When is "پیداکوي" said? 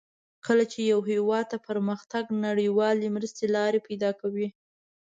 3.87-4.47